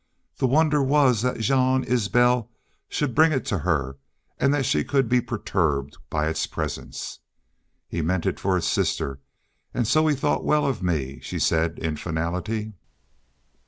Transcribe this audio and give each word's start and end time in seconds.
The 0.37 0.47
wonder 0.47 0.81
was 0.81 1.21
that 1.21 1.41
Jean 1.41 1.83
Isbel 1.83 2.49
should 2.89 3.13
bring 3.13 3.31
it 3.31 3.45
to 3.45 3.59
her 3.59 3.99
and 4.39 4.51
that 4.51 4.65
she 4.65 4.83
could 4.83 5.07
be 5.07 5.21
perturbed 5.21 5.95
by 6.09 6.27
its 6.27 6.47
presence. 6.47 7.19
"He 7.87 8.01
meant 8.01 8.25
it 8.25 8.39
for 8.39 8.55
his 8.55 8.65
sister 8.65 9.19
and 9.75 9.87
so 9.87 10.07
he 10.07 10.15
thought 10.15 10.43
well 10.43 10.65
of 10.65 10.81
me," 10.81 11.19
she 11.19 11.37
said, 11.37 11.77
in 11.77 11.97
finality. 11.97 12.73